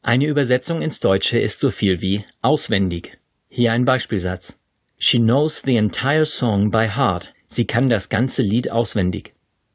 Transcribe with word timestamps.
Eine 0.00 0.28
Übersetzung 0.28 0.80
ins 0.80 0.98
Deutsche 0.98 1.38
ist 1.38 1.60
so 1.60 1.70
viel 1.70 2.00
wie 2.00 2.24
auswendig. 2.40 3.18
Hier 3.50 3.72
ein 3.72 3.84
Beispielsatz. 3.84 4.58
She 4.96 5.18
knows 5.18 5.60
the 5.60 5.76
entire 5.76 6.24
song 6.24 6.70
by 6.70 6.88
heart. 6.88 7.34
Sie 7.48 7.66
kann 7.66 7.90
das 7.90 8.08
ganze 8.08 8.40
Lied 8.40 8.72
auswendig. 8.72 9.34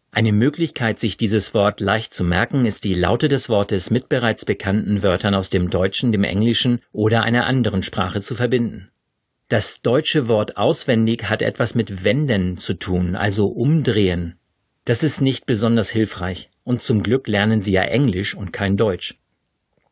Eine 0.09 0.31
Möglichkeit, 0.31 0.99
sich 0.99 1.15
dieses 1.15 1.53
Wort 1.53 1.79
leicht 1.79 2.11
zu 2.11 2.23
merken, 2.23 2.65
ist 2.65 2.83
die 2.83 2.95
Laute 2.95 3.27
des 3.27 3.49
Wortes 3.49 3.91
mit 3.91 4.09
bereits 4.09 4.45
bekannten 4.45 5.03
Wörtern 5.03 5.35
aus 5.35 5.51
dem 5.51 5.69
Deutschen, 5.69 6.11
dem 6.11 6.23
Englischen 6.23 6.81
oder 6.91 7.21
einer 7.21 7.45
anderen 7.45 7.83
Sprache 7.83 8.21
zu 8.21 8.33
verbinden. 8.33 8.89
Das 9.47 9.83
deutsche 9.83 10.27
Wort 10.27 10.57
auswendig 10.57 11.29
hat 11.29 11.43
etwas 11.43 11.75
mit 11.75 12.03
wenden 12.03 12.57
zu 12.57 12.73
tun, 12.73 13.15
also 13.15 13.45
umdrehen. 13.45 14.39
Das 14.85 15.03
ist 15.03 15.21
nicht 15.21 15.45
besonders 15.45 15.89
hilfreich. 15.89 16.49
Und 16.63 16.81
zum 16.81 17.03
Glück 17.03 17.27
lernen 17.27 17.61
sie 17.61 17.73
ja 17.73 17.83
Englisch 17.83 18.35
und 18.35 18.53
kein 18.53 18.77
Deutsch. 18.77 19.15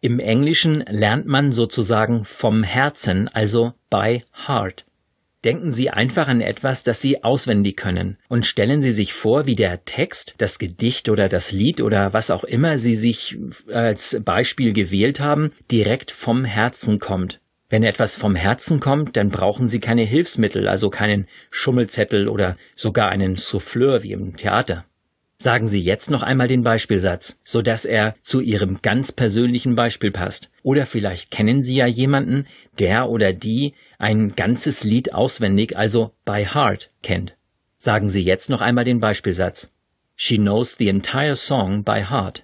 Im 0.01 0.19
Englischen 0.19 0.83
lernt 0.87 1.25
man 1.25 1.51
sozusagen 1.51 2.23
vom 2.23 2.63
Herzen, 2.63 3.27
also 3.27 3.73
by 3.89 4.21
heart. 4.47 4.85
Denken 5.45 5.71
Sie 5.71 5.89
einfach 5.89 6.27
an 6.27 6.41
etwas, 6.41 6.83
das 6.83 6.99
Sie 6.99 7.23
auswendig 7.23 7.77
können 7.77 8.17
und 8.27 8.45
stellen 8.45 8.81
Sie 8.81 8.91
sich 8.91 9.13
vor, 9.13 9.45
wie 9.45 9.55
der 9.55 9.85
Text, 9.85 10.35
das 10.37 10.59
Gedicht 10.59 11.07
oder 11.07 11.29
das 11.29 11.53
Lied 11.53 11.79
oder 11.79 12.11
was 12.11 12.29
auch 12.29 12.43
immer 12.43 12.77
Sie 12.77 12.95
sich 12.95 13.37
als 13.71 14.19
Beispiel 14.23 14.73
gewählt 14.73 15.21
haben, 15.21 15.51
direkt 15.71 16.11
vom 16.11 16.43
Herzen 16.43 16.99
kommt. 16.99 17.39
Wenn 17.69 17.83
etwas 17.83 18.17
vom 18.17 18.35
Herzen 18.35 18.79
kommt, 18.79 19.15
dann 19.15 19.29
brauchen 19.29 19.67
Sie 19.67 19.79
keine 19.79 20.01
Hilfsmittel, 20.01 20.67
also 20.67 20.89
keinen 20.89 21.27
Schummelzettel 21.51 22.27
oder 22.27 22.57
sogar 22.75 23.09
einen 23.09 23.35
Souffleur 23.35 24.01
wie 24.01 24.11
im 24.11 24.35
Theater. 24.35 24.85
Sagen 25.41 25.69
Sie 25.69 25.79
jetzt 25.79 26.09
noch 26.09 26.21
einmal 26.21 26.47
den 26.47 26.63
Beispielsatz, 26.63 27.39
so 27.45 27.61
dass 27.61 27.85
er 27.85 28.15
zu 28.23 28.41
Ihrem 28.41 28.81
ganz 28.81 29.11
persönlichen 29.13 29.75
Beispiel 29.75 30.11
passt. 30.11 30.49
Oder 30.63 30.85
vielleicht 30.85 31.31
kennen 31.31 31.63
Sie 31.63 31.75
ja 31.75 31.85
jemanden, 31.85 32.47
der 32.77 33.07
oder 33.09 33.31
die 33.31 33.73
ein 33.99 34.35
ganzes 34.35 34.83
Lied 34.83 35.13
auswendig, 35.13 35.77
also 35.77 36.11
by 36.25 36.43
heart, 36.43 36.89
kennt. 37.03 37.37
Sagen 37.77 38.09
Sie 38.09 38.21
jetzt 38.21 38.49
noch 38.49 38.61
einmal 38.61 38.83
den 38.83 38.99
Beispielsatz. 38.99 39.71
She 40.17 40.35
knows 40.35 40.75
the 40.77 40.89
entire 40.89 41.37
song 41.37 41.85
by 41.85 42.03
heart. 42.03 42.43